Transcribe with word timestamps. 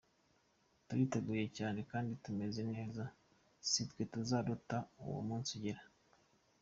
Turiteguye 0.87 1.45
cyane 1.57 1.79
kandi 1.91 2.11
tumeze 2.23 2.61
neza, 2.73 3.03
sitwe 3.69 4.01
tuzarota 4.13 4.77
uwo 5.05 5.19
munsi 5.27 5.49
ugera. 5.57 5.81